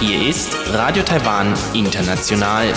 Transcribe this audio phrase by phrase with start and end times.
[0.00, 2.72] Hier ist Radio Taiwan International.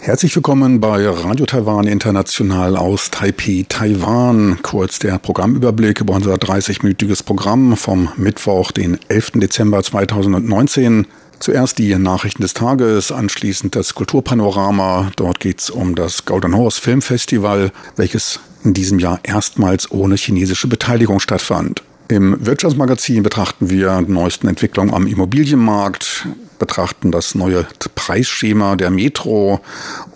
[0.00, 4.58] Herzlich willkommen bei Radio Taiwan International aus Taipei, Taiwan.
[4.62, 9.32] Kurz der Programmüberblick über unser 30-minütiges Programm vom Mittwoch, den 11.
[9.34, 11.06] Dezember 2019.
[11.40, 15.10] Zuerst die Nachrichten des Tages, anschließend das Kulturpanorama.
[15.16, 20.16] Dort geht es um das Golden Horse Film Festival, welches in diesem Jahr erstmals ohne
[20.16, 21.82] chinesische Beteiligung stattfand.
[22.08, 26.26] Im Wirtschaftsmagazin betrachten wir die neuesten Entwicklungen am Immobilienmarkt,
[26.58, 29.60] betrachten das neue Preisschema der Metro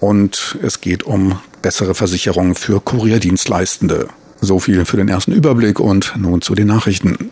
[0.01, 4.09] und es geht um bessere Versicherungen für Kurierdienstleistende.
[4.43, 7.31] So viel für den ersten Überblick und nun zu den Nachrichten.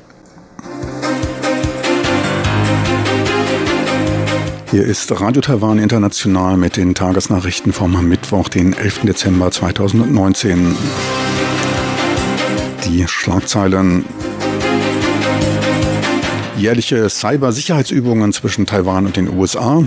[4.72, 9.00] Hier ist Radio Taiwan International mit den Tagesnachrichten vom Mittwoch, den 11.
[9.02, 10.74] Dezember 2019.
[12.86, 14.06] Die Schlagzeilen
[16.56, 19.84] jährliche Cybersicherheitsübungen zwischen Taiwan und den USA.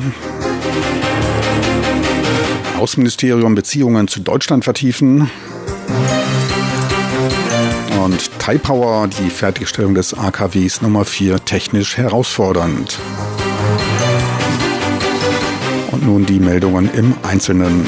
[2.77, 5.31] Außenministerium Beziehungen zu Deutschland vertiefen.
[8.03, 12.99] Und Taipower, die Fertigstellung des AKWs Nummer 4 technisch herausfordernd.
[16.05, 17.87] Nun die Meldungen im Einzelnen.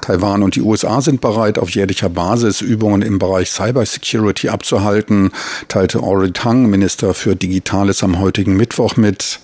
[0.00, 5.30] Taiwan und die USA sind bereit, auf jährlicher Basis Übungen im Bereich Cybersecurity abzuhalten,
[5.68, 9.40] teilte Ori Tang, Minister für Digitales, am heutigen Mittwoch mit.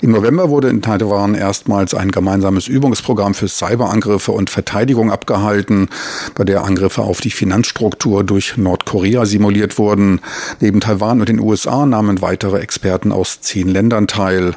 [0.00, 5.88] Im November wurde in Taiwan erstmals ein gemeinsames Übungsprogramm für Cyberangriffe und Verteidigung abgehalten,
[6.34, 10.20] bei der Angriffe auf die Finanzstruktur durch Nordkorea simuliert wurden.
[10.60, 14.56] Neben Taiwan und den USA nahmen weitere Experten aus zehn Ländern teil.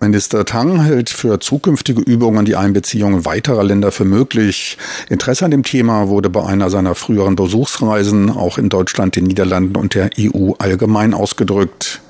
[0.00, 4.76] Minister Tang hält für zukünftige Übungen die Einbeziehung weiterer Länder für möglich.
[5.08, 9.76] Interesse an dem Thema wurde bei einer seiner früheren Besuchsreisen auch in Deutschland, den Niederlanden
[9.76, 12.02] und der EU allgemein ausgedrückt.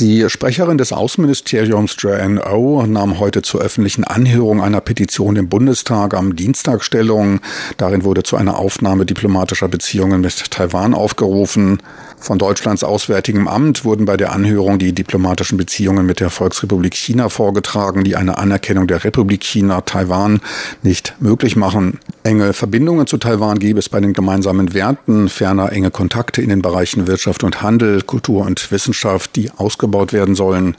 [0.00, 6.12] Die Sprecherin des Außenministeriums Joanne O nahm heute zur öffentlichen Anhörung einer Petition im Bundestag
[6.12, 7.40] am Dienstag Stellung.
[7.78, 11.78] Darin wurde zu einer Aufnahme diplomatischer Beziehungen mit Taiwan aufgerufen.
[12.26, 17.28] Von Deutschlands Auswärtigem Amt wurden bei der Anhörung die diplomatischen Beziehungen mit der Volksrepublik China
[17.28, 20.40] vorgetragen, die eine Anerkennung der Republik China Taiwan
[20.82, 22.00] nicht möglich machen.
[22.24, 26.62] Enge Verbindungen zu Taiwan gäbe es bei den gemeinsamen Werten, ferner enge Kontakte in den
[26.62, 30.76] Bereichen Wirtschaft und Handel, Kultur und Wissenschaft, die ausgebaut werden sollen.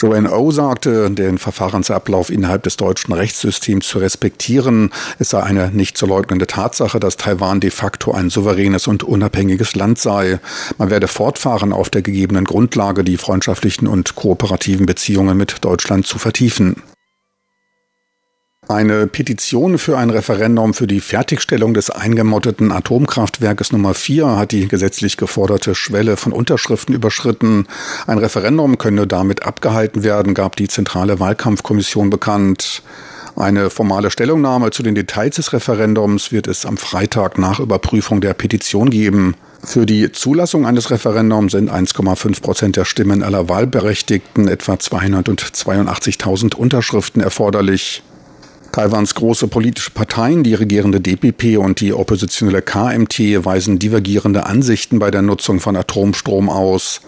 [0.00, 4.90] Joanne O sagte, den Verfahrensablauf innerhalb des deutschen Rechtssystems zu respektieren.
[5.18, 9.74] Es sei eine nicht zu leugnende Tatsache, dass Taiwan de facto ein souveränes und unabhängiges
[9.74, 10.38] Land sei.
[10.78, 16.18] Man werde fortfahren, auf der gegebenen Grundlage die freundschaftlichen und kooperativen Beziehungen mit Deutschland zu
[16.18, 16.76] vertiefen.
[18.68, 24.68] Eine Petition für ein Referendum für die Fertigstellung des eingemotteten Atomkraftwerkes Nummer 4 hat die
[24.68, 27.66] gesetzlich geforderte Schwelle von Unterschriften überschritten.
[28.06, 32.82] Ein Referendum könne damit abgehalten werden, gab die Zentrale Wahlkampfkommission bekannt.
[33.36, 38.34] Eine formale Stellungnahme zu den Details des Referendums wird es am Freitag nach Überprüfung der
[38.34, 39.34] Petition geben.
[39.64, 47.22] Für die Zulassung eines Referendums sind 1,5 Prozent der Stimmen aller Wahlberechtigten, etwa 282.000 Unterschriften
[47.22, 48.02] erforderlich.
[48.78, 55.10] Taiwans große politische Parteien, die regierende DPP und die oppositionelle KMT, weisen divergierende Ansichten bei
[55.10, 57.00] der Nutzung von Atomstrom aus.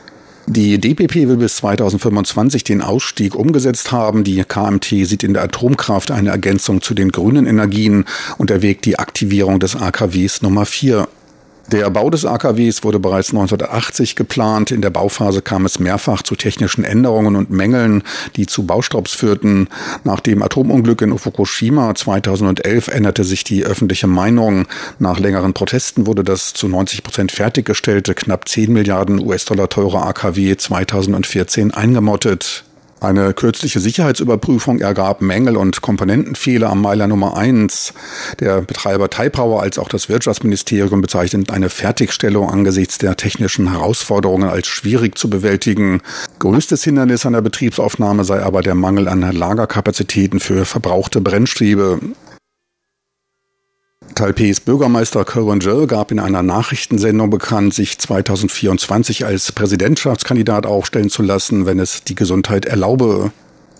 [0.48, 4.24] Die DPP will bis 2025 den Ausstieg umgesetzt haben.
[4.24, 8.04] Die KMT sieht in der Atomkraft eine Ergänzung zu den grünen Energien
[8.36, 11.06] und erwägt die Aktivierung des AKWs Nummer 4.
[11.72, 14.72] Der Bau des AKWs wurde bereits 1980 geplant.
[14.72, 18.02] In der Bauphase kam es mehrfach zu technischen Änderungen und Mängeln,
[18.34, 19.68] die zu Baustopps führten.
[20.02, 24.66] Nach dem Atomunglück in Fukushima 2011 änderte sich die öffentliche Meinung.
[24.98, 30.56] Nach längeren Protesten wurde das zu 90 Prozent fertiggestellte, knapp 10 Milliarden US-Dollar teure AKW
[30.56, 32.64] 2014 eingemottet.
[33.00, 37.94] Eine kürzliche Sicherheitsüberprüfung ergab Mängel und Komponentenfehler am Meiler Nummer 1.
[38.40, 44.66] Der Betreiber Taipower als auch das Wirtschaftsministerium bezeichnet eine Fertigstellung angesichts der technischen Herausforderungen als
[44.66, 46.02] schwierig zu bewältigen.
[46.40, 52.00] Größtes Hindernis an der Betriebsaufnahme sei aber der Mangel an Lagerkapazitäten für verbrauchte Brennstäbe.
[54.20, 61.22] Taipehs Bürgermeister Kerwin Zhe gab in einer Nachrichtensendung bekannt, sich 2024 als Präsidentschaftskandidat aufstellen zu
[61.22, 63.32] lassen, wenn es die Gesundheit erlaube.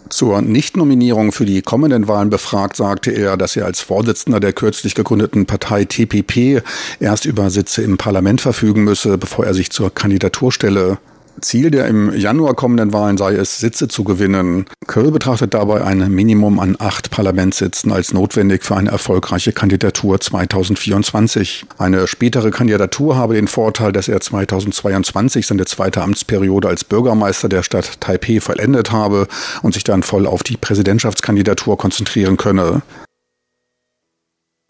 [0.09, 4.95] Zur Nichtnominierung für die kommenden Wahlen befragt, sagte er, dass er als Vorsitzender der kürzlich
[4.95, 6.63] gegründeten Partei TPP
[7.01, 10.97] erst über Sitze im Parlament verfügen müsse, bevor er sich zur Kandidatur stelle.
[11.43, 14.67] Ziel der im Januar kommenden Wahlen sei es, Sitze zu gewinnen.
[14.87, 21.67] Köll betrachtet dabei ein Minimum an acht Parlamentssitzen als notwendig für eine erfolgreiche Kandidatur 2024.
[21.79, 27.63] Eine spätere Kandidatur habe den Vorteil, dass er 2022 seine zweite Amtsperiode als Bürgermeister der
[27.63, 29.27] Stadt Taipei vollendet habe
[29.63, 32.83] und sich dann voll auf die Präsidentschaftskandidatur konzentrieren könne.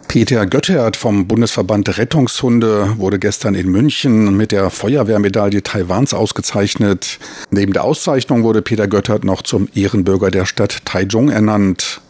[0.08, 7.19] Peter Göttert vom Bundesverband Rettungshunde wurde gestern in München mit der Feuerwehrmedaille Taiwans ausgezeichnet.
[7.50, 12.00] Neben der Auszeichnung wurde Peter Göttert noch zum Ehrenbürger der Stadt Taichung ernannt.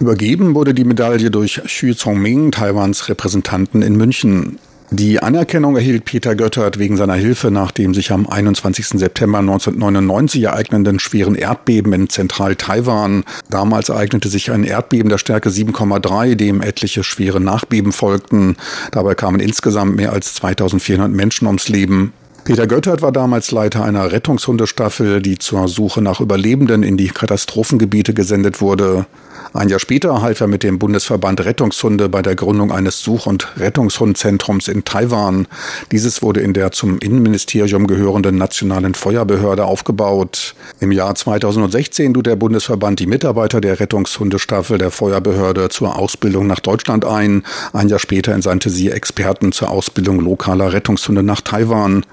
[0.00, 4.58] Übergeben wurde die Medaille durch Xu Zongming, Taiwans Repräsentanten in München.
[4.90, 8.86] Die Anerkennung erhielt Peter Göttert wegen seiner Hilfe nach dem sich am 21.
[8.98, 13.24] September 1999 ereignenden schweren Erdbeben in Zentral-Taiwan.
[13.50, 18.56] Damals ereignete sich ein Erdbeben der Stärke 7,3, dem etliche schwere Nachbeben folgten.
[18.90, 22.14] Dabei kamen insgesamt mehr als 2400 Menschen ums Leben.
[22.44, 28.14] Peter Göttert war damals Leiter einer Rettungshundestaffel, die zur Suche nach Überlebenden in die Katastrophengebiete
[28.14, 29.04] gesendet wurde.
[29.54, 33.48] Ein Jahr später half er mit dem Bundesverband Rettungshunde bei der Gründung eines Such- und
[33.58, 35.46] Rettungshundzentrums in Taiwan.
[35.90, 40.54] Dieses wurde in der zum Innenministerium gehörenden Nationalen Feuerbehörde aufgebaut.
[40.80, 46.60] Im Jahr 2016 lud der Bundesverband die Mitarbeiter der Rettungshundestaffel der Feuerbehörde zur Ausbildung nach
[46.60, 47.42] Deutschland ein.
[47.72, 52.04] Ein Jahr später entsandte sie Experten zur Ausbildung lokaler Rettungshunde nach Taiwan.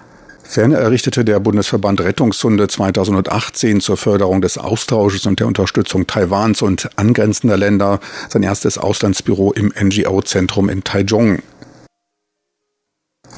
[0.47, 6.89] Ferner errichtete der Bundesverband Rettungshunde 2018 zur Förderung des Austausches und der Unterstützung Taiwans und
[6.97, 7.99] angrenzender Länder
[8.29, 11.39] sein erstes Auslandsbüro im NGO-Zentrum in Taichung.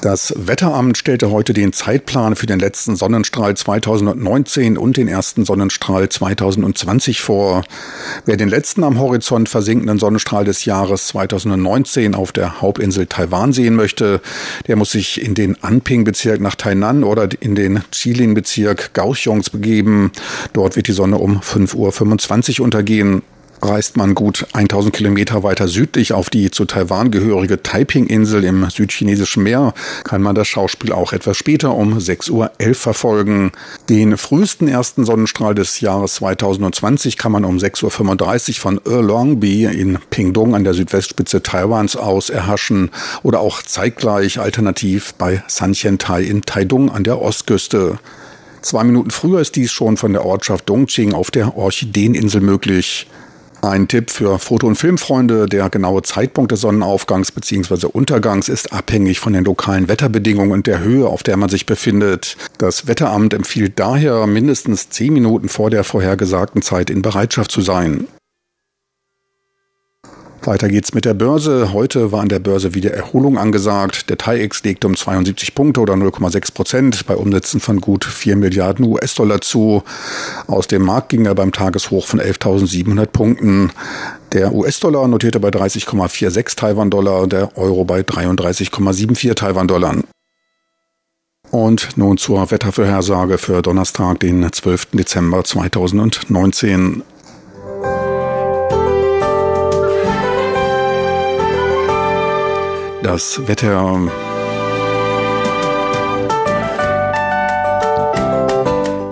[0.02, 6.08] Das Wetteramt stellte heute den Zeitplan für den letzten Sonnenstrahl 2019 und den ersten Sonnenstrahl
[6.08, 7.64] 2020 vor.
[8.26, 13.76] Wer den letzten am Horizont versinkenden Sonnenstrahl des Jahres 2019 auf der Hauptinsel Taiwan sehen
[13.76, 14.22] möchte,
[14.68, 20.12] der muss sich in den Anping-Bezirk nach Tainan oder in den Jilin-Bezirk Kaohsiungs begeben.
[20.54, 23.24] Dort wird die Sonne um 5.25 Uhr untergehen
[23.62, 29.44] reist man gut 1000 Kilometer weiter südlich auf die zu Taiwan gehörige Taiping-Insel im südchinesischen
[29.44, 29.74] Meer,
[30.04, 33.52] kann man das Schauspiel auch etwas später um 6.11 Uhr verfolgen.
[33.90, 39.98] Den frühesten ersten Sonnenstrahl des Jahres 2020 kann man um 6.35 Uhr von Erlongbi in
[40.10, 42.92] Pingdong an der Südwestspitze Taiwans aus erhaschen
[43.24, 48.00] oder auch zeitgleich alternativ bei Sanqiantai in Taidong an der Ostküste.
[48.62, 53.08] Zwei Minuten früher ist dies schon von der Ortschaft Dongqing auf der Orchideeninsel möglich.
[53.68, 57.88] Ein Tipp für Foto- und Filmfreunde, der genaue Zeitpunkt des Sonnenaufgangs bzw.
[57.88, 62.38] Untergangs ist abhängig von den lokalen Wetterbedingungen und der Höhe, auf der man sich befindet.
[62.58, 68.08] Das Wetteramt empfiehlt daher, mindestens zehn Minuten vor der vorhergesagten Zeit in Bereitschaft zu sein.
[70.48, 71.74] Weiter geht's mit der Börse.
[71.74, 74.10] Heute war an der Börse wieder Erholung angesagt.
[74.10, 78.86] Der TAIEX legte um 72 Punkte oder 0,6 Prozent bei Umsätzen von gut 4 Milliarden
[78.86, 79.84] US-Dollar zu.
[80.48, 83.72] Aus dem Markt ging er beim Tageshoch von 11.700 Punkten.
[84.32, 89.98] Der US-Dollar notierte bei 30,46 Taiwan-Dollar, der Euro bei 33,74 Taiwan-Dollar.
[91.52, 94.88] Und nun zur Wettervorhersage für Donnerstag, den 12.
[94.94, 97.04] Dezember 2019.
[103.08, 104.02] Das Wetter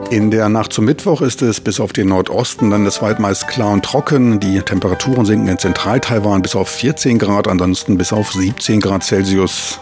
[0.09, 3.85] In der Nacht zum Mittwoch ist es bis auf den Nordosten landesweit meist klar und
[3.85, 4.41] trocken.
[4.41, 9.79] Die Temperaturen sinken in Zentral-Taiwan bis auf 14 Grad, ansonsten bis auf 17 Grad Celsius.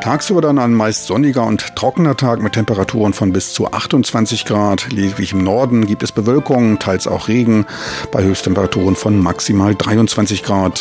[0.00, 4.90] Tagsüber dann ein meist sonniger und trockener Tag mit Temperaturen von bis zu 28 Grad.
[4.90, 7.66] Lediglich im Norden gibt es Bewölkung, teils auch Regen,
[8.10, 10.80] bei Höchsttemperaturen von maximal 23 Grad.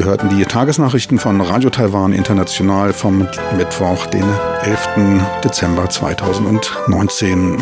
[0.00, 3.28] Sie hörten die Tagesnachrichten von Radio Taiwan International vom
[3.58, 4.24] Mittwoch, den
[4.62, 5.20] 11.
[5.44, 7.58] Dezember 2019.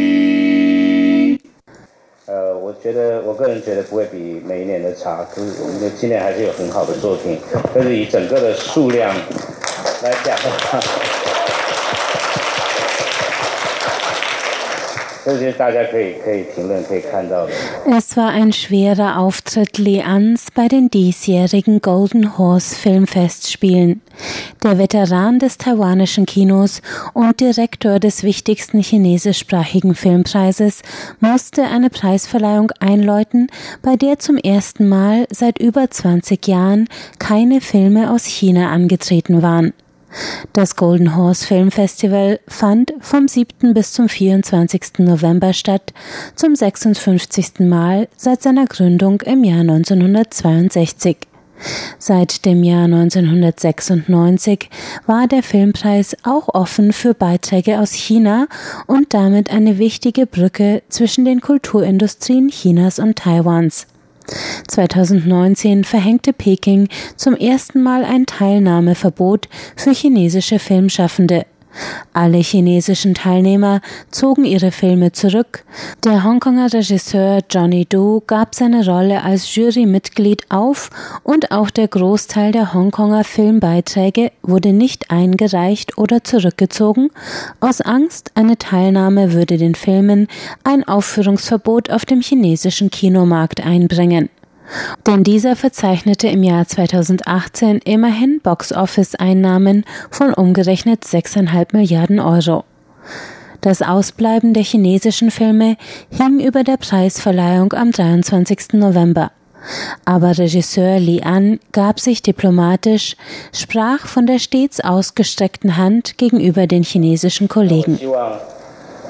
[2.28, 7.40] 呃，我觉得我个人觉得不会比每一年的差，可是我们的今年还是有很好的作品，
[7.74, 9.16] 但是以整个的数量。
[10.04, 10.80] 来讲的话，
[17.97, 24.01] Es war ein schwerer Auftritt Lians bei den diesjährigen Golden Horse Filmfestspielen.
[24.63, 26.83] Der Veteran des taiwanischen Kinos
[27.15, 30.83] und Direktor des wichtigsten chinesischsprachigen Filmpreises
[31.21, 33.49] musste eine Preisverleihung einläuten,
[33.83, 39.73] bei der zum ersten Mal seit über 20 Jahren keine Filme aus China angetreten waren.
[40.53, 43.75] Das Golden Horse Film Festival fand vom 7.
[43.75, 44.99] bis zum 24.
[44.99, 45.93] November statt,
[46.35, 47.61] zum 56.
[47.61, 51.17] Mal seit seiner Gründung im Jahr 1962.
[51.99, 54.69] Seit dem Jahr 1996
[55.07, 58.49] war der Filmpreis auch offen für Beiträge aus China
[58.87, 63.87] und damit eine wichtige Brücke zwischen den Kulturindustrien Chinas und Taiwans.
[64.69, 71.47] 2019 verhängte Peking zum ersten Mal ein Teilnahmeverbot für chinesische Filmschaffende.
[72.13, 75.65] Alle chinesischen Teilnehmer zogen ihre Filme zurück.
[76.05, 80.91] Der Hongkonger Regisseur Johnny Do gab seine Rolle als Jurymitglied auf
[81.23, 87.11] und auch der Großteil der Hongkonger Filmbeiträge wurde nicht eingereicht oder zurückgezogen,
[87.61, 90.29] aus Angst, eine Teilnahme würde den Filmen
[90.65, 94.29] ein Aufführungsverbot auf dem chinesischen Kinomarkt einbringen.
[95.07, 102.65] Denn dieser verzeichnete im Jahr 2018 immerhin Box-Office-Einnahmen von umgerechnet 6,5 Milliarden Euro.
[103.61, 105.77] Das Ausbleiben der chinesischen Filme
[106.11, 108.73] hing über der Preisverleihung am 23.
[108.73, 109.31] November.
[110.05, 113.17] Aber Regisseur Li An gab sich diplomatisch,
[113.53, 118.01] sprach von der stets ausgestreckten Hand gegenüber den chinesischen Kollegen.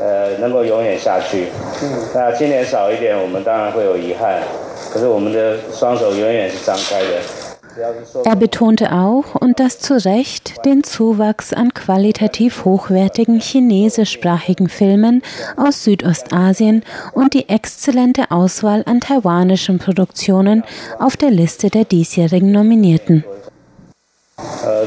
[0.01, 1.47] 呃，能够永远下去。
[2.13, 4.41] 那今年少一点，我们当然会有遗憾。
[4.91, 7.19] 可是我们的双手永远是张开的。
[8.23, 15.21] Er betonte auch, und das zu Recht, den Zuwachs an qualitativ hochwertigen chinesischsprachigen Filmen
[15.55, 16.81] aus Südostasien
[17.13, 20.63] und die exzellente Auswahl an taiwanischen Produktionen
[20.97, 23.23] auf der Liste der diesjährigen Nominierten.
[24.63, 24.85] 呃，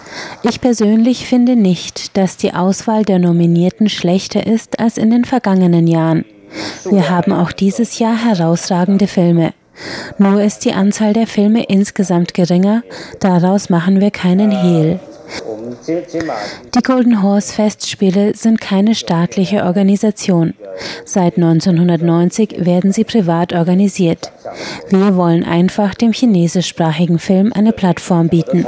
[0.43, 5.87] ich persönlich finde nicht, dass die Auswahl der Nominierten schlechter ist als in den vergangenen
[5.87, 6.27] Jahren.
[6.85, 9.55] Wir haben auch dieses Jahr herausragende Filme.
[10.18, 12.84] Nur ist die Anzahl der Filme insgesamt geringer,
[13.20, 15.00] daraus machen wir keinen Hehl.
[16.76, 20.54] Die Golden Horse Festspiele sind keine staatliche Organisation.
[21.06, 24.32] Seit 1990 werden sie privat organisiert.
[24.90, 28.66] Wir wollen einfach dem chinesischsprachigen Film eine Plattform bieten.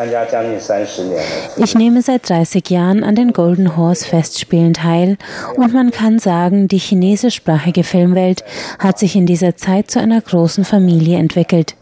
[1.58, 5.18] Ich nehme seit 30 Jahren an den Golden Horse Festspielen teil
[5.56, 8.44] und man kann sagen, die chinesischsprachige Filmwelt
[8.80, 11.76] hat sich in dieser Zeit zu einer großen Familie entwickelt.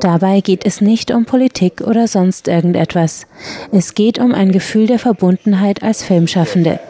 [0.00, 3.26] Dabei geht es nicht um Politik oder sonst irgendetwas.
[3.72, 6.80] Es geht um ein Gefühl der Verbundenheit als Filmschaffende.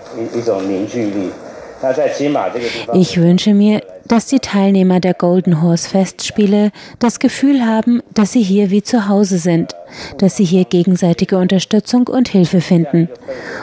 [2.94, 8.42] Ich wünsche mir, dass die Teilnehmer der Golden Horse Festspiele das Gefühl haben, dass sie
[8.42, 9.74] hier wie zu Hause sind,
[10.18, 13.08] dass sie hier gegenseitige Unterstützung und Hilfe finden.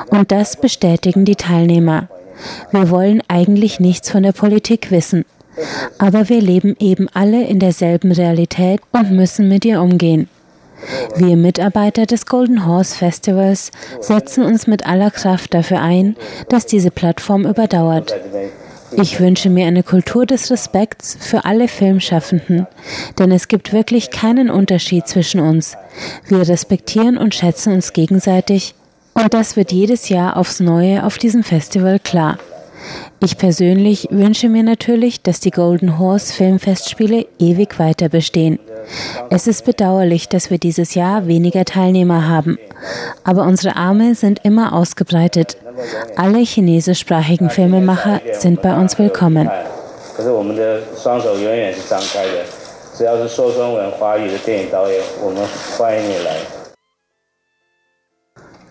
[0.08, 2.08] Und das bestätigen die Teilnehmer.
[2.72, 5.26] Wir wollen eigentlich nichts von der Politik wissen.
[5.98, 10.30] Aber wir leben eben alle in derselben Realität und müssen mit ihr umgehen.
[11.16, 13.72] Wir Mitarbeiter des Golden Horse Festivals
[14.02, 16.16] setzen uns mit aller Kraft dafür ein,
[16.50, 18.16] dass diese Plattform überdauert.
[18.92, 22.68] Ich wünsche mir eine Kultur des Respekts für alle Filmschaffenden,
[23.18, 25.76] denn es gibt wirklich keinen Unterschied zwischen uns.
[26.28, 28.76] Wir respektieren und schätzen uns gegenseitig
[29.14, 32.38] und das wird jedes Jahr aufs Neue auf diesem Festival klar.
[33.22, 38.60] Ich persönlich wünsche mir natürlich, dass die Golden Horse Filmfestspiele ewig weiter bestehen.
[39.30, 42.60] Es ist bedauerlich, dass wir dieses Jahr weniger Teilnehmer haben,
[43.24, 45.58] aber unsere Arme sind immer ausgebreitet.
[46.16, 49.50] Alle chinesischsprachigen Filmemacher sind bei uns willkommen.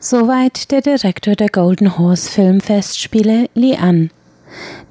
[0.07, 4.11] Soweit der Direktor der Golden Horse Filmfestspiele, Li An.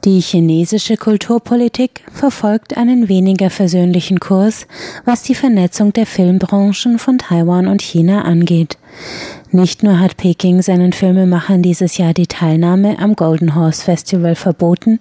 [0.05, 4.65] Die chinesische Kulturpolitik verfolgt einen weniger versöhnlichen Kurs,
[5.05, 8.79] was die Vernetzung der Filmbranchen von Taiwan und China angeht.
[9.51, 14.99] Nicht nur hat Peking seinen Filmemachern dieses Jahr die Teilnahme am Golden Horse Festival verboten,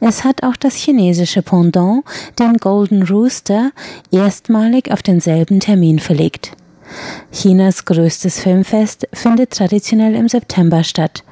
[0.00, 2.04] es hat auch das chinesische Pendant,
[2.38, 3.70] den Golden Rooster,
[4.12, 6.53] erstmalig auf denselben Termin verlegt.
[7.32, 11.24] Chinas größtes Filmfest findet traditionell im September statt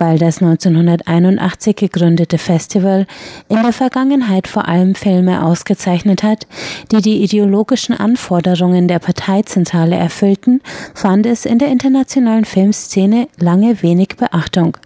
[0.00, 3.06] weil das 1981 gegründete Festival
[3.48, 6.46] in der Vergangenheit vor allem Filme ausgezeichnet hat,
[6.90, 10.62] die die ideologischen Anforderungen der Parteizentrale erfüllten,
[10.94, 14.76] fand es in der internationalen Filmszene lange wenig Beachtung.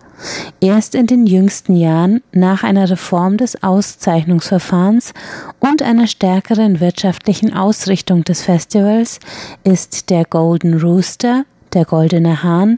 [0.61, 5.13] Erst in den jüngsten Jahren, nach einer Reform des Auszeichnungsverfahrens
[5.61, 9.21] und einer stärkeren wirtschaftlichen Ausrichtung des Festivals,
[9.65, 11.45] ist der Golden Rooster
[11.75, 12.77] der Goldene Hahn,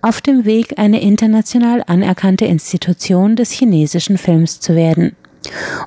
[0.00, 5.14] auf dem Weg, eine international anerkannte Institution des chinesischen Films zu werden.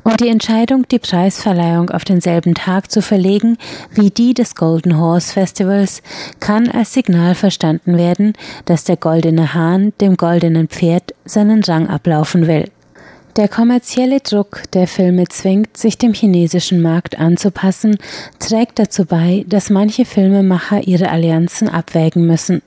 [0.03, 3.57] Und die Entscheidung, die Preisverleihung auf denselben Tag zu verlegen
[3.93, 6.01] wie die des Golden Horse Festivals,
[6.39, 8.33] kann als Signal verstanden werden,
[8.65, 12.65] dass der Goldene Hahn dem goldenen Pferd seinen Rang ablaufen will.
[13.37, 17.97] Der kommerzielle Druck, der Filme zwingt, sich dem chinesischen Markt anzupassen,
[18.39, 22.61] trägt dazu bei, dass manche Filmemacher ihre Allianzen abwägen müssen.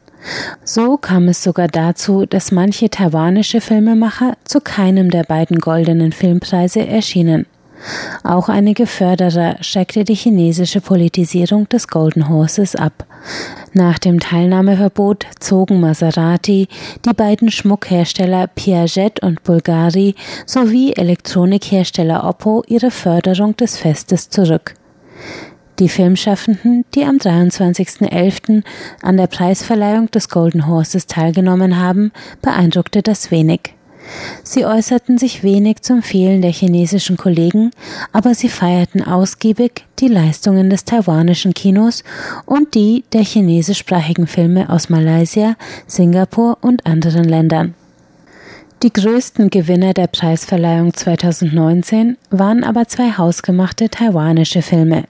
[0.65, 6.87] So kam es sogar dazu, dass manche taiwanische Filmemacher zu keinem der beiden goldenen Filmpreise
[6.87, 7.47] erschienen.
[8.23, 13.05] Auch einige Förderer schreckte die chinesische Politisierung des Golden Horses ab.
[13.73, 16.69] Nach dem Teilnahmeverbot zogen Maserati,
[17.05, 20.15] die beiden Schmuckhersteller Piaget und Bulgari
[20.47, 24.75] sowie Elektronikhersteller Oppo ihre Förderung des Festes zurück.
[25.81, 28.63] Die Filmschaffenden, die am 23.11.
[29.03, 33.75] an der Preisverleihung des Golden Horses teilgenommen haben, beeindruckte das wenig.
[34.45, 37.71] Sie äußerten sich wenig zum Fehlen der chinesischen Kollegen,
[38.13, 42.05] aber sie feierten ausgiebig die Leistungen des taiwanischen Kinos
[42.45, 45.57] und die der chinesischsprachigen Filme aus Malaysia,
[45.87, 47.75] Singapur und anderen Ländern.
[48.83, 55.05] Die größten Gewinner der Preisverleihung 2019 waren aber zwei hausgemachte taiwanische Filme.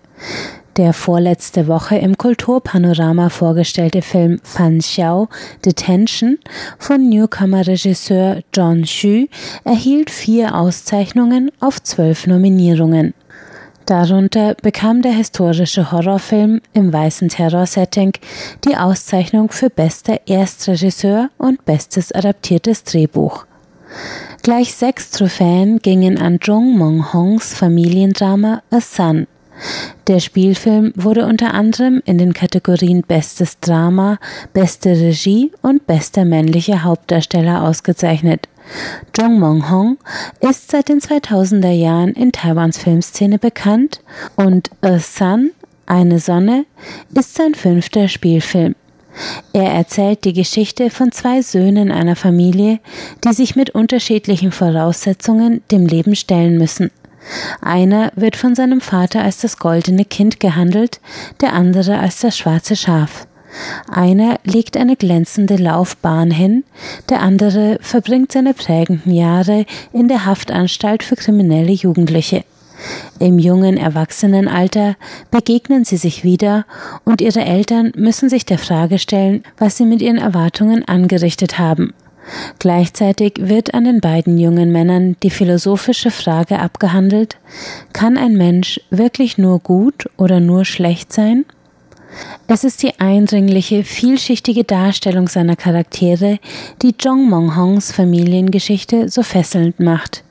[0.77, 5.29] Der vorletzte Woche im Kulturpanorama vorgestellte Film Fan Xiao
[5.65, 6.39] Detention
[6.79, 9.27] von Newcomer-Regisseur John Xu
[9.63, 13.15] erhielt vier Auszeichnungen auf zwölf Nominierungen.
[13.87, 18.13] Darunter bekam der historische Horrorfilm im weißen Terror-Setting
[18.65, 23.47] die Auszeichnung für bester Erstregisseur und bestes adaptiertes Drehbuch.
[24.43, 29.27] Gleich sechs Trophäen gingen an Zhong Mong Hongs Familiendrama A Son.
[30.07, 34.19] Der Spielfilm wurde unter anderem in den Kategorien Bestes Drama,
[34.53, 38.49] Beste Regie und Bester männlicher Hauptdarsteller ausgezeichnet.
[39.17, 39.99] Jong Mong Hong
[40.41, 44.01] ist seit den 2000er Jahren in Taiwans Filmszene bekannt
[44.37, 45.53] und A Sun,
[45.87, 46.65] eine Sonne,
[47.15, 48.75] ist sein fünfter Spielfilm.
[49.53, 52.81] Er erzählt die Geschichte von zwei Söhnen einer Familie,
[53.25, 56.91] die sich mit unterschiedlichen Voraussetzungen dem Leben stellen müssen.
[57.61, 61.01] Einer wird von seinem Vater als das goldene Kind gehandelt,
[61.41, 63.27] der andere als das schwarze Schaf.
[63.89, 66.65] Einer legt eine glänzende Laufbahn hin,
[67.09, 72.45] der andere verbringt seine prägenden Jahre in der Haftanstalt für kriminelle Jugendliche.
[73.21, 74.97] Im jungen Erwachsenenalter
[75.31, 76.67] begegnen sie sich wieder
[77.05, 81.95] und ihre Eltern müssen sich der Frage stellen, was sie mit ihren Erwartungen angerichtet haben.
[82.59, 87.37] Gleichzeitig wird an den beiden jungen Männern die philosophische Frage abgehandelt,
[87.93, 91.45] kann ein Mensch wirklich nur gut oder nur schlecht sein?
[92.47, 96.39] Es ist die eindringliche, vielschichtige Darstellung seiner Charaktere,
[96.83, 100.23] die Zhong Mong Hongs Familiengeschichte so fesselnd macht.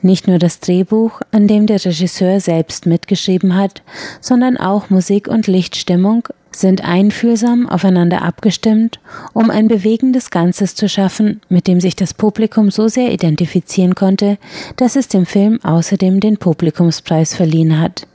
[0.00, 3.82] Nicht nur das Drehbuch, an dem der Regisseur selbst mitgeschrieben hat,
[4.20, 9.00] sondern auch Musik und Lichtstimmung sind einfühlsam aufeinander abgestimmt,
[9.32, 14.38] um ein bewegendes Ganzes zu schaffen, mit dem sich das Publikum so sehr identifizieren konnte,
[14.76, 18.06] dass es dem Film außerdem den Publikumspreis verliehen hat.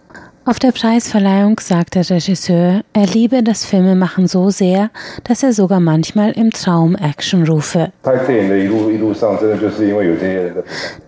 [0.48, 4.92] Auf der Preisverleihung sagt der Regisseur, er liebe das Filmemachen so sehr,
[5.24, 7.92] dass er sogar manchmal im Traum Action rufe.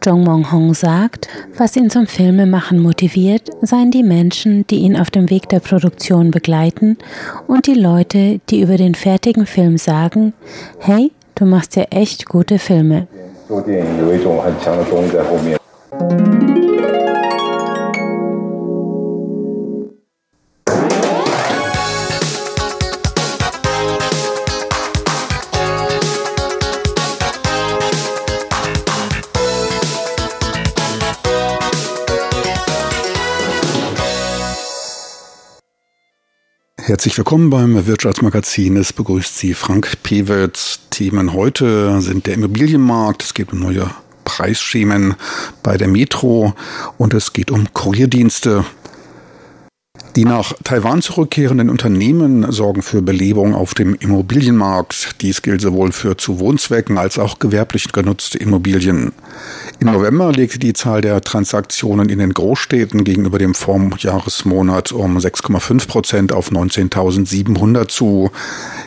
[0.01, 5.11] Zhong Mong Hong sagt, was ihn zum Filmemachen motiviert, seien die Menschen, die ihn auf
[5.11, 6.97] dem Weg der Produktion begleiten
[7.45, 10.33] und die Leute, die über den fertigen Film sagen,
[10.79, 13.05] hey, du machst ja echt gute Filme.
[36.87, 38.77] Herzlich willkommen beim Wirtschaftsmagazin.
[38.77, 40.79] Es begrüßt Sie Frank Pewitz.
[40.89, 43.23] Themen heute sind der Immobilienmarkt.
[43.23, 43.89] Es geht um neue
[44.23, 45.15] Preisschemen
[45.63, 46.53] bei der Metro
[46.97, 48.63] und es geht um Kurierdienste.
[50.17, 55.21] Die nach Taiwan zurückkehrenden Unternehmen sorgen für Belebung auf dem Immobilienmarkt.
[55.21, 59.13] Dies gilt sowohl für zu Wohnzwecken als auch gewerblich genutzte Immobilien.
[59.79, 65.87] Im November legte die Zahl der Transaktionen in den Großstädten gegenüber dem Vorjahresmonat um 6,5
[65.87, 68.31] Prozent auf 19.700 zu.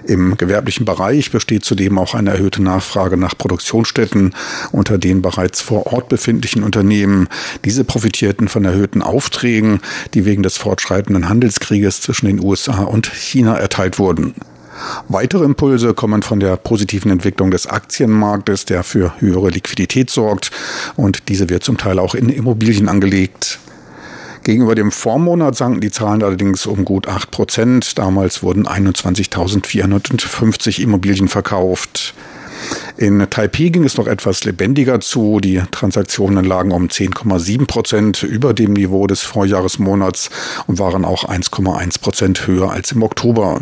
[0.04, 4.34] Im gewerblichen Bereich besteht zudem auch eine erhöhte Nachfrage nach Produktionsstätten
[4.72, 7.28] unter den bereits vor Ort befindlichen Unternehmen.
[7.64, 9.80] Diese profitierten von erhöhten Aufträgen,
[10.14, 14.34] die wegen des fortschreitenden Handelskrieges zwischen den USA und China erteilt wurden.
[15.08, 20.50] Weitere Impulse kommen von der positiven Entwicklung des Aktienmarktes, der für höhere Liquidität sorgt
[20.96, 23.58] und diese wird zum Teil auch in Immobilien angelegt.
[24.42, 27.98] Gegenüber dem Vormonat sanken die Zahlen allerdings um gut 8 Prozent.
[27.98, 32.14] Damals wurden 21.450 Immobilien verkauft.
[32.96, 35.40] In Taipei ging es noch etwas lebendiger zu.
[35.40, 40.30] Die Transaktionen lagen um 10,7 Prozent über dem Niveau des Vorjahresmonats
[40.66, 43.60] und waren auch 1,1 Prozent höher als im Oktober.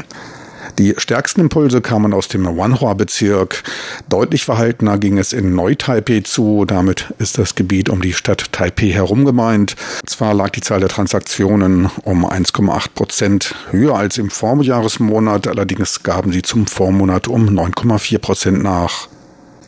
[0.79, 3.65] Die stärksten Impulse kamen aus dem Wanhua-Bezirk.
[4.09, 6.65] Deutlich verhaltener ging es in Neu-Taipei zu.
[6.67, 9.75] Damit ist das Gebiet um die Stadt Taipei herum gemeint.
[10.07, 16.31] Zwar lag die Zahl der Transaktionen um 1,8 Prozent höher als im Vorjahresmonat, allerdings gaben
[16.31, 19.09] sie zum Vormonat um 9,4 Prozent nach.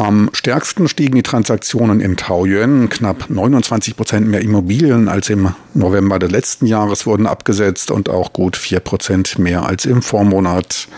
[0.00, 2.88] Am stärksten stiegen die Transaktionen in Taoyuan.
[2.88, 8.32] Knapp 29 Prozent mehr Immobilien als im November des letzten Jahres wurden abgesetzt und auch
[8.32, 10.88] gut 4 Prozent mehr als im Vormonat.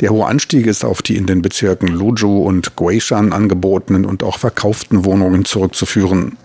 [0.00, 4.38] Der hohe Anstieg ist auf die in den Bezirken Luzhou und Guishan angebotenen und auch
[4.38, 6.36] verkauften Wohnungen zurückzuführen.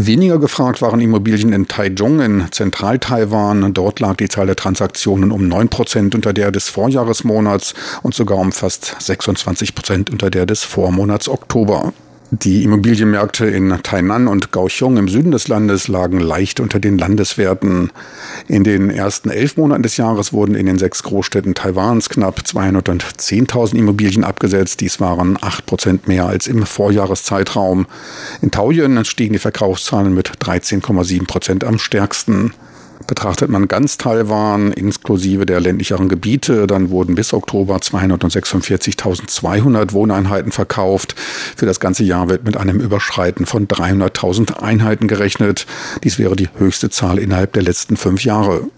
[0.00, 3.74] Weniger gefragt waren Immobilien in Taichung in Zentral-Taiwan.
[3.74, 8.38] Dort lag die Zahl der Transaktionen um 9 Prozent unter der des Vorjahresmonats und sogar
[8.38, 11.92] um fast 26 Prozent unter der des Vormonats Oktober.
[12.30, 17.90] Die Immobilienmärkte in Tainan und Kaohsiung im Süden des Landes lagen leicht unter den Landeswerten.
[18.48, 23.76] In den ersten elf Monaten des Jahres wurden in den sechs Großstädten Taiwans knapp 210.000
[23.76, 24.82] Immobilien abgesetzt.
[24.82, 27.86] Dies waren acht Prozent mehr als im Vorjahreszeitraum.
[28.42, 32.52] In Taoyuan stiegen die Verkaufszahlen mit 13,7 Prozent am stärksten.
[33.06, 41.14] Betrachtet man ganz Taiwan inklusive der ländlicheren Gebiete, dann wurden bis Oktober 246.200 Wohneinheiten verkauft.
[41.56, 45.66] Für das ganze Jahr wird mit einem Überschreiten von 300.000 Einheiten gerechnet.
[46.04, 48.68] Dies wäre die höchste Zahl innerhalb der letzten fünf Jahre.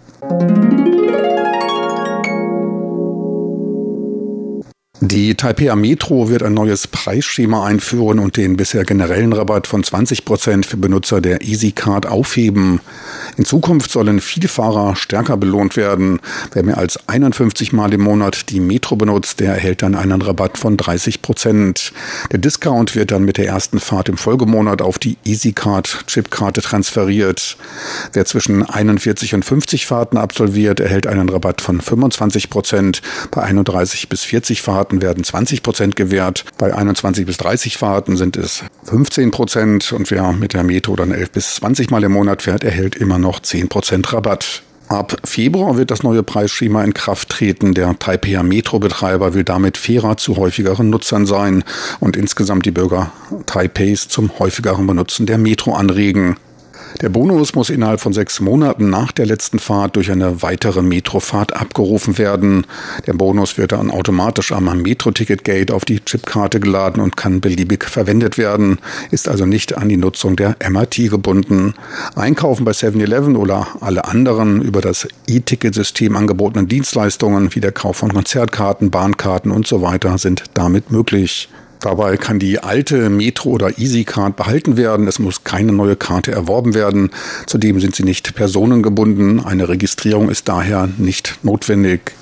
[5.03, 10.27] Die Taipei Metro wird ein neues Preisschema einführen und den bisher generellen Rabatt von 20
[10.27, 12.83] Prozent für Benutzer der EasyCard aufheben.
[13.37, 16.21] In Zukunft sollen Vielfahrer stärker belohnt werden.
[16.53, 20.59] Wer mehr als 51 Mal im Monat die Metro benutzt, der erhält dann einen Rabatt
[20.59, 21.93] von 30 Prozent.
[22.33, 27.57] Der Discount wird dann mit der ersten Fahrt im Folgemonat auf die EasyCard Chipkarte transferiert.
[28.13, 33.03] Wer zwischen 41 und 50 Fahrten absolviert, erhält einen Rabatt von 25 Prozent.
[33.31, 36.45] Bei 31 bis 40 Fahrten werden 20 Prozent gewährt.
[36.59, 39.93] Bei 21 bis 30 Fahrten sind es 15 Prozent.
[39.93, 43.19] Und wer mit der Metro dann 11 bis 20 Mal im Monat fährt, erhält immer
[43.21, 44.63] noch noch 10% Rabatt.
[44.89, 47.75] Ab Februar wird das neue Preisschema in Kraft treten.
[47.75, 51.63] Der Taipei Metro-Betreiber will damit fairer zu häufigeren Nutzern sein
[52.01, 53.13] und insgesamt die Bürger
[53.47, 56.37] Taipeis zum häufigeren Benutzen der Metro anregen.
[57.01, 61.55] Der Bonus muss innerhalb von sechs Monaten nach der letzten Fahrt durch eine weitere Metrofahrt
[61.57, 62.67] abgerufen werden.
[63.07, 68.37] Der Bonus wird dann automatisch am Metro-Ticket-Gate auf die Chipkarte geladen und kann beliebig verwendet
[68.37, 68.79] werden,
[69.11, 71.75] ist also nicht an die Nutzung der MRT gebunden.
[72.17, 78.13] Einkaufen bei 7-Eleven oder alle anderen über das E-Ticket-System angebotenen Dienstleistungen wie der Kauf von
[78.13, 79.81] Konzertkarten, Bahnkarten und so
[80.17, 81.49] sind damit möglich.
[81.81, 85.09] Dabei kann die alte Metro- oder Easy-Card behalten werden.
[85.09, 87.11] Es muss keine neue Karte erworben werden.
[87.47, 89.45] Zudem sind sie nicht personengebunden.
[89.45, 92.13] Eine Registrierung ist daher nicht notwendig.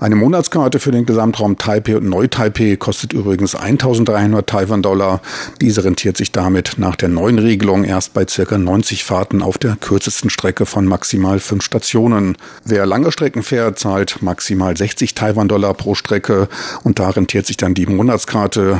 [0.00, 5.20] Eine Monatskarte für den Gesamtraum Taipei und Neu-Taipei kostet übrigens 1300 Taiwan-Dollar.
[5.60, 9.76] Diese rentiert sich damit nach der neuen Regelung erst bei circa 90 Fahrten auf der
[9.76, 12.36] kürzesten Strecke von maximal fünf Stationen.
[12.64, 16.48] Wer lange Strecken fährt, zahlt maximal 60 Taiwan-Dollar pro Strecke
[16.82, 18.78] und da rentiert sich dann die Monatskarte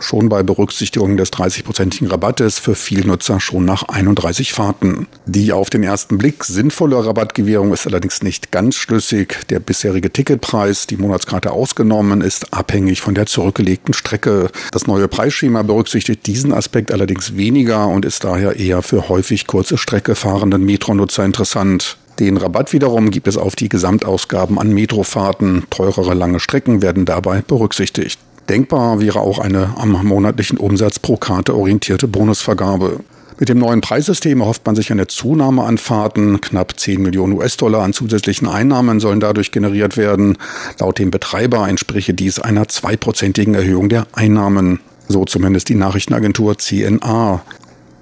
[0.00, 5.06] schon bei Berücksichtigung des 30-prozentigen Rabattes für Vielnutzer schon nach 31 Fahrten.
[5.26, 9.46] Die auf den ersten Blick sinnvolle Rabattgewährung ist allerdings nicht ganz schlüssig.
[9.48, 10.55] Der bisherige Ticketpreis,
[10.90, 14.50] die Monatskarte ausgenommen, ist abhängig von der zurückgelegten Strecke.
[14.72, 19.78] Das neue Preisschema berücksichtigt diesen Aspekt allerdings weniger und ist daher eher für häufig kurze
[19.78, 21.98] Strecke fahrenden Metronutzer interessant.
[22.18, 25.64] Den Rabatt wiederum gibt es auf die Gesamtausgaben an Metrofahrten.
[25.68, 28.18] Teurere lange Strecken werden dabei berücksichtigt.
[28.48, 33.00] Denkbar wäre auch eine am monatlichen Umsatz pro Karte orientierte Bonusvergabe.
[33.38, 36.40] Mit dem neuen Preissystem erhofft man sich eine Zunahme an Fahrten.
[36.40, 40.38] Knapp 10 Millionen US-Dollar an zusätzlichen Einnahmen sollen dadurch generiert werden.
[40.80, 44.80] Laut dem Betreiber entspreche dies einer zweiprozentigen Erhöhung der Einnahmen.
[45.08, 47.42] So zumindest die Nachrichtenagentur CNA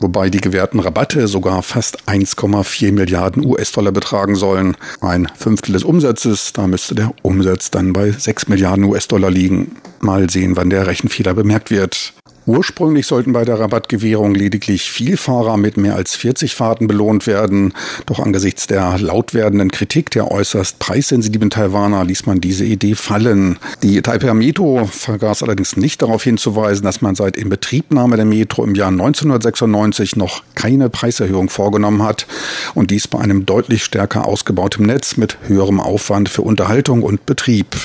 [0.05, 4.77] wobei die gewährten Rabatte sogar fast 1,4 Milliarden US-Dollar betragen sollen.
[5.01, 9.77] Ein Fünftel des Umsatzes, da müsste der Umsatz dann bei 6 Milliarden US-Dollar liegen.
[10.01, 12.13] Mal sehen, wann der Rechenfehler bemerkt wird.
[12.47, 17.73] Ursprünglich sollten bei der Rabattgewährung lediglich Vielfahrer mit mehr als 40 Fahrten belohnt werden.
[18.05, 23.59] Doch angesichts der laut werdenden Kritik der äußerst preissensitiven Taiwaner ließ man diese Idee fallen.
[23.83, 28.75] Die Taipei Metro vergaß allerdings nicht darauf hinzuweisen, dass man seit Inbetriebnahme der Metro im
[28.75, 32.27] Jahr 1996 noch keine Preiserhöhung vorgenommen hat
[32.75, 37.77] und dies bei einem deutlich stärker ausgebautem Netz mit höherem Aufwand für Unterhaltung und Betrieb.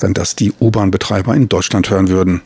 [0.00, 2.42] Wenn das die U-Bahn-Betreiber in Deutschland hören würden.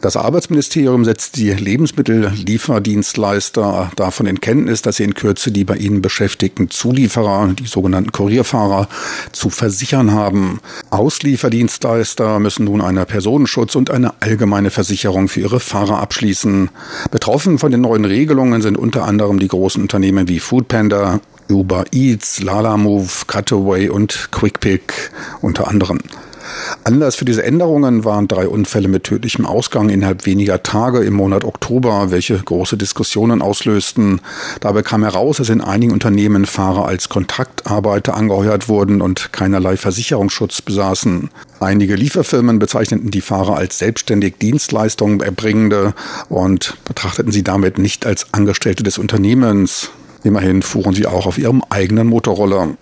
[0.00, 6.02] Das Arbeitsministerium setzt die Lebensmittellieferdienstleister davon in Kenntnis, dass sie in Kürze die bei ihnen
[6.02, 8.86] beschäftigten Zulieferer, die sogenannten Kurierfahrer,
[9.32, 10.60] zu versichern haben.
[10.90, 16.70] Auslieferdienstleister müssen nun eine Personenschutz und eine allgemeine Versicherung für ihre Fahrer abschließen.
[17.10, 21.18] Betroffen von den neuen Regelungen sind unter anderem die großen Unternehmen wie Foodpanda,
[21.50, 25.98] Uber Eats, Lalamove, Cutaway und QuickPick unter anderem.
[26.84, 31.44] Anlass für diese Änderungen waren drei Unfälle mit tödlichem Ausgang innerhalb weniger Tage im Monat
[31.44, 34.20] Oktober, welche große Diskussionen auslösten.
[34.60, 40.62] Dabei kam heraus, dass in einigen Unternehmen Fahrer als Kontaktarbeiter angeheuert wurden und keinerlei Versicherungsschutz
[40.62, 41.30] besaßen.
[41.60, 45.94] Einige Lieferfirmen bezeichneten die Fahrer als selbstständig Dienstleistungen erbringende
[46.28, 49.90] und betrachteten sie damit nicht als Angestellte des Unternehmens.
[50.24, 52.76] Immerhin fuhren sie auch auf ihrem eigenen Motorroller.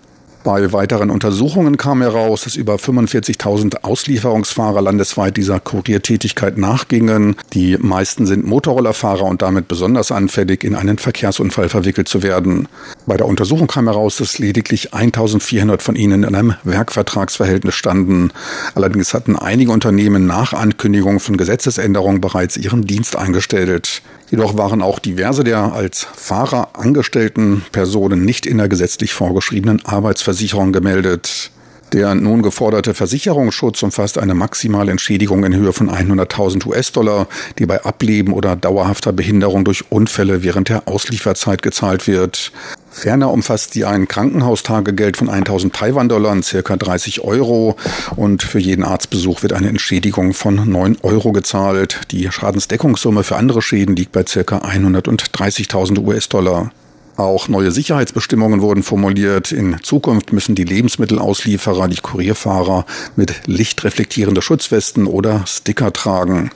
[0.47, 7.35] Bei weiteren Untersuchungen kam heraus, dass über 45.000 Auslieferungsfahrer landesweit dieser Kuriertätigkeit nachgingen.
[7.51, 12.69] Die meisten sind Motorrollerfahrer und damit besonders anfällig, in einen Verkehrsunfall verwickelt zu werden.
[13.05, 18.31] Bei der Untersuchung kam heraus, dass lediglich 1.400 von ihnen in einem Werkvertragsverhältnis standen.
[18.73, 24.01] Allerdings hatten einige Unternehmen nach Ankündigung von Gesetzesänderungen bereits ihren Dienst eingestellt.
[24.29, 30.73] Jedoch waren auch diverse der als Fahrer angestellten Personen nicht in der gesetzlich vorgeschriebenen Arbeitsversicherung
[30.73, 31.51] gemeldet.
[31.93, 37.27] Der nun geforderte Versicherungsschutz umfasst eine maximale Entschädigung in Höhe von 100.000 US-Dollar,
[37.59, 42.51] die bei Ableben oder dauerhafter Behinderung durch Unfälle während der Auslieferzeit gezahlt wird.
[42.91, 47.77] Ferner umfasst sie ein Krankenhaustagegeld von 1000 Taiwan-Dollar, circa 30 Euro.
[48.17, 52.01] Und für jeden Arztbesuch wird eine Entschädigung von 9 Euro gezahlt.
[52.11, 56.71] Die Schadensdeckungssumme für andere Schäden liegt bei circa 130.000 US-Dollar.
[57.17, 59.51] Auch neue Sicherheitsbestimmungen wurden formuliert.
[59.51, 66.51] In Zukunft müssen die Lebensmittelauslieferer, die Kurierfahrer mit lichtreflektierende Schutzwesten oder Sticker tragen.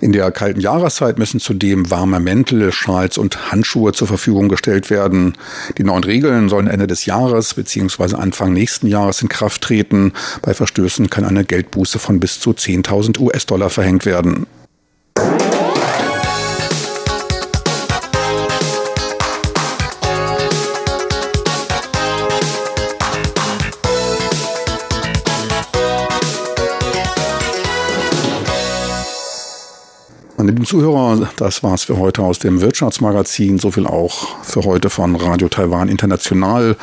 [0.00, 5.36] In der kalten Jahreszeit müssen zudem warme Mäntel, Schals und Handschuhe zur Verfügung gestellt werden.
[5.76, 8.14] Die neuen Regeln sollen Ende des Jahres bzw.
[8.16, 10.14] Anfang nächsten Jahres in Kraft treten.
[10.40, 14.46] Bei Verstößen kann eine Geldbuße von bis zu 10.000 US-Dollar verhängt werden.
[30.40, 33.58] Meine lieben Zuhörer, das war's für heute aus dem Wirtschaftsmagazin.
[33.58, 36.76] So viel auch für heute von Radio Taiwan International.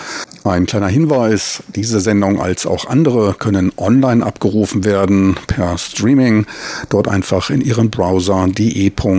[0.43, 6.46] Ein kleiner Hinweis, diese Sendung als auch andere können online abgerufen werden per Streaming.
[6.89, 9.17] Dort einfach in Ihren Browser de.rti.org.tv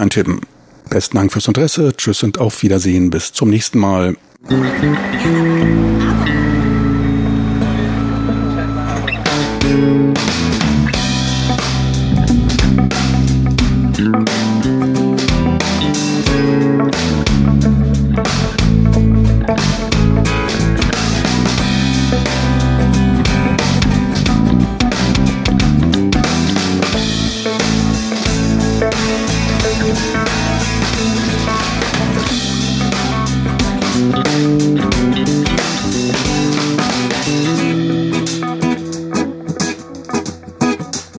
[0.00, 0.42] eintippen.
[0.90, 1.92] Besten Dank fürs Interesse.
[1.96, 3.10] Tschüss und auf Wiedersehen.
[3.10, 4.14] Bis zum nächsten Mal.